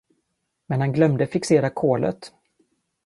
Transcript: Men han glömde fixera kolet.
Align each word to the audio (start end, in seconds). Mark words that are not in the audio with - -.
Men 0.65 0.81
han 0.81 0.93
glömde 0.93 1.27
fixera 1.27 1.69
kolet. 1.69 2.33